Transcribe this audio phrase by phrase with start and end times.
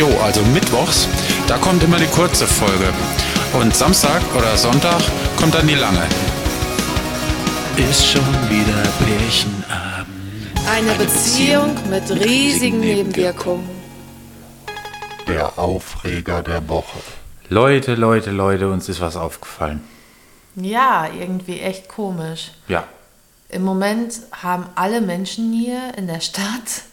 [0.00, 1.06] Jo, also mittwochs,
[1.46, 2.88] da kommt immer die kurze Folge.
[3.52, 5.02] Und Samstag oder Sonntag
[5.38, 6.06] kommt dann die lange.
[7.76, 10.08] Ist schon wieder Pärchenabend.
[10.66, 13.68] Eine Beziehung mit riesigen Nebenwirkungen.
[15.28, 17.00] Der Aufreger der Woche.
[17.50, 19.84] Leute, Leute, Leute, uns ist was aufgefallen.
[20.56, 22.52] Ja, irgendwie echt komisch.
[22.68, 22.84] Ja.
[23.50, 26.84] Im Moment haben alle Menschen hier in der Stadt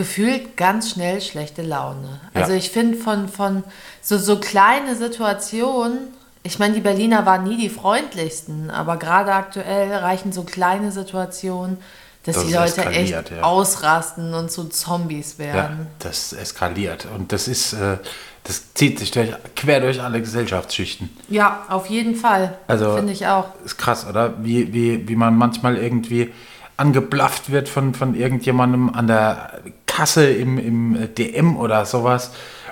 [0.00, 2.20] gefühlt ganz schnell schlechte Laune.
[2.34, 2.40] Ja.
[2.40, 3.62] Also ich finde von, von
[4.00, 5.98] so, so kleine Situationen,
[6.42, 11.76] ich meine, die Berliner waren nie die freundlichsten, aber gerade aktuell reichen so kleine Situationen,
[12.24, 13.42] dass Das die Leute echt ja.
[13.42, 15.86] ausrasten und zu Zombies Ja, werden.
[15.98, 17.06] das eskaliert.
[17.14, 17.98] Und das ist, äh,
[18.44, 21.10] das zieht sich durch, quer durch alle Gesellschaftsschichten.
[21.28, 22.56] Ja, auf jeden Fall.
[22.68, 23.48] Also- Finde ich auch.
[23.66, 24.32] Ist krass, oder?
[24.42, 26.32] Wie, wie, wie man manchmal irgendwie
[26.78, 29.60] angeblafft wird von, von irgendjemandem an der
[30.00, 32.30] Kasse im, im DM oder sowas,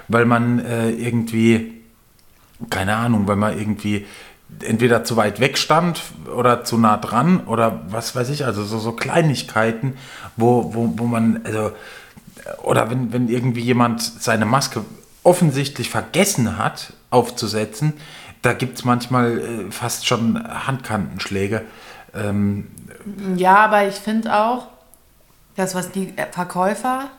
[0.08, 1.82] weil man äh, irgendwie,
[2.70, 4.06] keine Ahnung, weil man irgendwie
[4.62, 6.00] entweder zu weit weg stand
[6.34, 9.98] oder zu nah dran oder was weiß ich, also so, so Kleinigkeiten,
[10.38, 11.72] wo, wo, wo man, also,
[12.62, 14.86] oder wenn, wenn irgendwie jemand seine Maske
[15.22, 17.92] offensichtlich vergessen hat aufzusetzen,
[18.40, 21.60] da gibt es manchmal äh, fast schon Handkantenschläge.
[22.14, 22.68] Ähm,
[23.36, 24.68] Ja, aber ich finde auch,
[25.56, 27.10] das, was die Verkäufer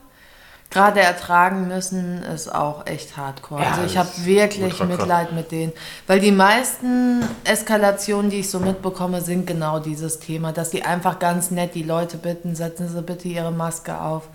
[0.69, 3.61] gerade ertragen müssen, ist auch echt hardcore.
[3.61, 4.79] Ja, also ich habe wirklich.
[4.83, 5.73] Mitleid mit denen.
[6.05, 11.19] Weil die meisten Eskalationen, die ich so mitbekomme, sind genau dieses Thema, dass die einfach
[11.19, 14.27] ganz nett die Leute bitten, setzen Sie bitte Ihre Maske auf.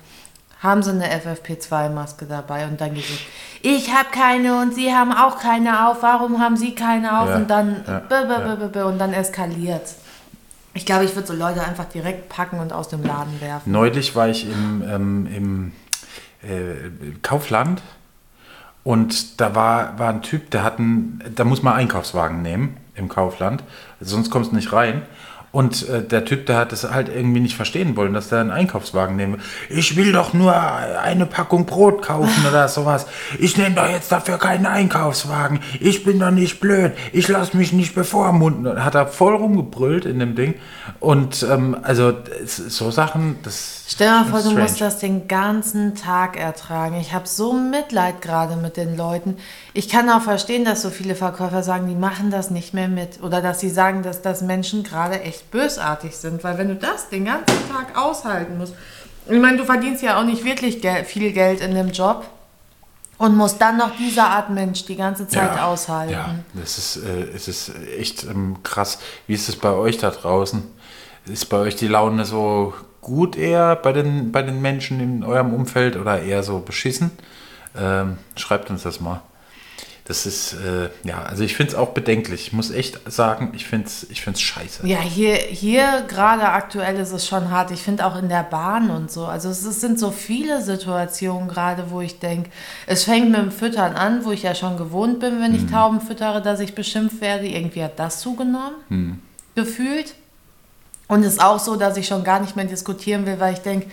[0.61, 3.19] Haben Sie eine FFP2-Maske dabei und dann geht es,
[3.61, 7.29] ich habe keine und Sie haben auch keine auf, warum haben Sie keine auf?
[7.29, 9.83] Ja, und dann ja, -b -b -b und dann eskaliert
[10.73, 13.71] Ich glaube, ich würde so Leute einfach direkt packen und aus dem Laden werfen.
[13.71, 15.73] Neulich war ich im, ähm, im
[16.49, 16.91] äh,
[17.23, 17.83] Kaufland
[18.85, 23.09] und da war, war ein Typ, der hat einen, da muss man Einkaufswagen nehmen im
[23.09, 23.65] Kaufland,
[24.01, 25.03] sonst kommst du nicht rein.
[25.55, 28.51] Und äh, der Typ, der hat es halt irgendwie nicht verstehen wollen, dass der einen
[28.51, 29.41] Einkaufswagen nehmen will.
[29.69, 33.07] Ich will doch nur eine Packung Brot kaufen oder sowas.
[33.39, 35.61] Ich nehme doch jetzt dafür keinen Einkaufswagen.
[35.79, 36.95] Ich bin doch nicht blöd.
[37.13, 38.85] Ich lasse mich nicht bevormunden.
[38.85, 40.55] Hat er voll rumgebrüllt in dem Ding.
[40.99, 42.15] Und ähm, also
[42.45, 44.65] so Sachen, das Stell dir mal vor, ist du strange.
[44.65, 46.97] musst das den ganzen Tag ertragen.
[47.01, 49.37] Ich habe so Mitleid gerade mit den Leuten.
[49.73, 53.23] Ich kann auch verstehen, dass so viele Verkäufer sagen, die machen das nicht mehr mit.
[53.23, 56.45] Oder dass sie sagen, dass das Menschen gerade echt bösartig sind.
[56.45, 58.75] Weil wenn du das den ganzen Tag aushalten musst.
[59.27, 62.27] Ich meine, du verdienst ja auch nicht wirklich Gel viel Geld in dem Job.
[63.17, 66.13] Und musst dann noch diese Art Mensch die ganze Zeit aushalten.
[66.13, 68.99] Ja, das ist, äh, es ist echt ähm, krass.
[69.29, 70.65] Wie ist es bei euch da draußen?
[71.27, 75.55] Ist bei euch die Laune so gut eher bei den, bei den Menschen in eurem
[75.55, 77.13] Umfeld oder eher so beschissen?
[77.77, 79.23] Ähm, schreibt uns das mal.
[80.07, 82.49] Das ist, äh, ja, also ich finde es auch bedenklich.
[82.49, 84.87] Ich muss echt sagen, ich finde es ich find's scheiße.
[84.87, 87.71] Ja, hier, hier gerade aktuell ist es schon hart.
[87.71, 89.25] Ich finde auch in der Bahn und so.
[89.25, 92.51] Also es, ist- sind so viele Situationen gerade, wo ich denke,
[92.87, 96.03] es fängt mit dem Füttern an, wo ich ja schon gewohnt bin, wenn ich Tauben
[96.03, 97.47] füttere, dass ich beschimpft werde.
[97.47, 99.23] Irgendwie hat das zugenommen,
[99.55, 100.15] gefühlt.
[101.09, 103.61] Und es ist auch so, dass ich schon gar nicht mehr diskutieren will, weil ich
[103.61, 103.87] denke,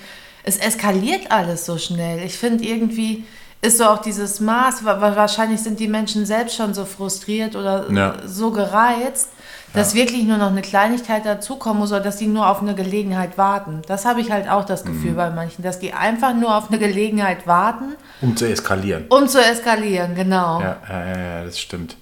[0.44, 2.22] es eskaliert alles so schnell.
[2.26, 3.24] Ich finde irgendwie
[3.62, 7.56] ist so auch dieses Maß, wa- wa- wahrscheinlich sind die Menschen selbst schon so frustriert
[7.56, 8.16] oder Ja.
[8.26, 9.30] so gereizt,
[9.74, 13.38] dass wirklich nur noch eine Kleinigkeit dazukommen muss oder dass die nur auf eine Gelegenheit
[13.38, 13.84] warten.
[13.88, 16.80] Das habe ich halt auch das Gefühl bei manchen, dass die einfach nur auf eine
[16.80, 19.06] Gelegenheit warten, Um zu eskalieren.
[19.10, 20.60] um zu eskalieren, genau.
[20.60, 21.96] Ja, ja, ja, ja, das stimmt.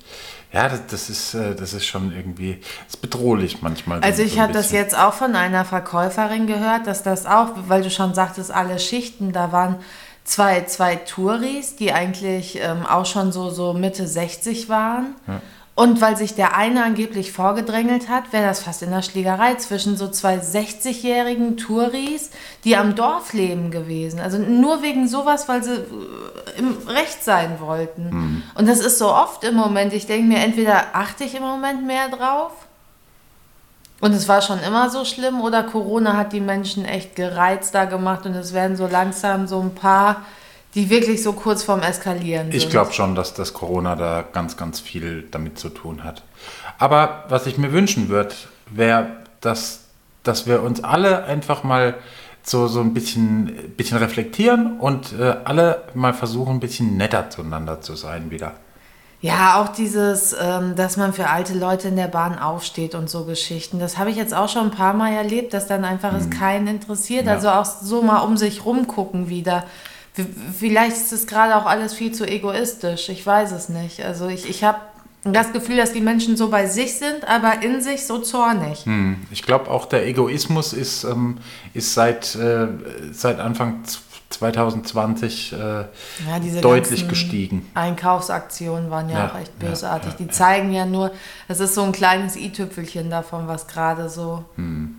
[0.51, 2.55] Ja, das, das, ist, äh, das ist schon irgendwie
[2.85, 3.99] das ist bedrohlich manchmal.
[3.99, 7.27] so- Also so ich ein hatte das jetzt auch von einer Verkäuferin gehört, dass das
[7.27, 9.75] auch, weil du schon sagtest, alle Schichten, da waren
[10.29, 15.15] zwei, zwei Touris, die eigentlich ähm, auch schon so, so Mitte 60 waren.
[15.73, 19.95] Und weil sich der eine angeblich vorgedrängelt hat, wäre das fast in der Schlägerei zwischen
[19.95, 22.31] so zwei 60-jährigen Touris,
[22.65, 24.19] die am Dorf leben gewesen.
[24.19, 28.43] Also nur wegen sowas, weil sie äh, im Recht sein wollten.
[28.55, 29.93] Und das ist so oft im Moment.
[29.93, 32.51] Ich denke mir, entweder achte ich im Moment mehr drauf
[34.01, 38.25] und es war schon immer so schlimm oder Corona hat die Menschen echt gereizter gemacht
[38.25, 40.25] und es werden so langsam so ein paar,
[40.75, 42.55] die wirklich so kurz vorm Eskalieren sind.
[42.55, 46.23] Ich glaube schon, dass das Corona da ganz, ganz viel damit zu tun hat.
[46.77, 48.35] Aber was ich mir wünschen würde,
[48.69, 49.07] wäre,
[49.41, 49.81] dass,
[50.23, 51.95] dass wir uns alle einfach mal
[52.43, 57.81] so, so ein bisschen, bisschen reflektieren und äh, alle mal versuchen, ein bisschen netter zueinander
[57.81, 58.53] zu sein wieder.
[59.21, 63.25] Ja, auch dieses, ähm, dass man für alte Leute in der Bahn aufsteht und so
[63.25, 63.77] Geschichten.
[63.79, 66.67] Das habe ich jetzt auch schon ein paar Mal erlebt, dass dann einfach es keinen
[66.67, 67.23] interessiert.
[67.23, 67.27] Mhm.
[67.27, 67.33] Ja.
[67.35, 69.65] Also auch so mal um sich rumgucken wieder.
[70.57, 73.09] Vielleicht ist es gerade auch alles viel zu egoistisch.
[73.09, 74.03] Ich weiß es nicht.
[74.03, 74.79] Also ich, ich habe
[75.23, 78.85] das Gefühl, dass die Menschen so bei sich sind, aber in sich so zornig.
[78.85, 81.39] Hm, Ich glaube auch der Egoismus ist, ähm,
[81.73, 82.67] ist seit, äh,
[83.11, 83.83] seit Anfang
[84.39, 85.85] 2020 äh, Ja,
[86.61, 87.69] deutlich gestiegen.
[87.73, 90.11] Einkaufsaktionen waren ja, Ja, auch echt bösartig.
[90.11, 91.11] ja, die zeigen ja nur,
[91.47, 94.95] das ist so ein kleines i-Tüpfelchen davon, was gerade so Hm.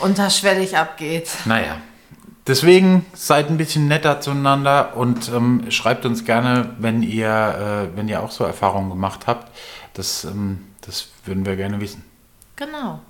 [0.00, 1.28] unterschwellig abgeht.
[1.44, 1.76] Naja,
[2.46, 8.08] deswegen seid ein bisschen netter zueinander und ähm, schreibt uns gerne, wenn ihr, äh, wenn
[8.08, 9.50] ihr auch so Erfahrungen gemacht habt.
[9.94, 12.04] Das, ähm, das würden wir gerne wissen.
[12.56, 13.00] Genau.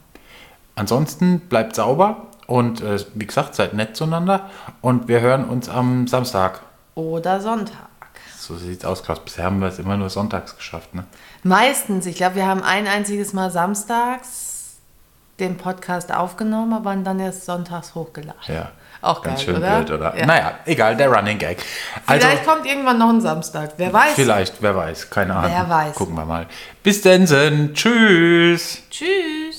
[0.77, 4.50] Ansonsten bleibt sauber und äh, wie gesagt, seid nett zueinander
[4.81, 6.61] und wir hören uns am Samstag.
[6.97, 7.87] Oder Sonntag.
[8.37, 9.20] So sieht's aus, Klaus.
[9.20, 11.05] Bisher haben wir es immer nur sonntags geschafft, ne?
[11.44, 14.79] Meistens, ich glaube, wir haben ein einziges Mal samstags
[15.38, 18.41] den Podcast aufgenommen, aber dann erst sonntags hochgeladen.
[18.49, 18.73] Ja.
[19.00, 19.76] Auch Ganz geil, schön oder?
[19.76, 20.19] blöd, oder?
[20.19, 20.26] Ja.
[20.26, 21.64] Naja, egal, der Running Gag.
[22.06, 24.14] Also, Vielleicht kommt irgendwann noch ein Samstag, wer weiß.
[24.14, 25.52] vielleicht, wer weiß, keine Ahnung.
[25.55, 25.94] Wer weiß.
[25.94, 26.47] Gucken wir mal.
[26.82, 27.25] Bis denn,
[27.73, 28.82] Tschüss.
[28.91, 29.50] Tschüss.